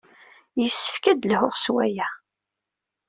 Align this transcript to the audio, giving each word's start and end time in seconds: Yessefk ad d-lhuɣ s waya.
Yessefk 0.61 1.05
ad 1.11 1.17
d-lhuɣ 1.21 1.53
s 1.57 1.65
waya. 1.73 2.07